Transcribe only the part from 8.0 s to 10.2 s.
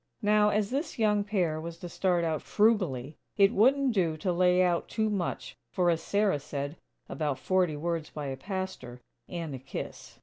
by a pastor, and a kiss."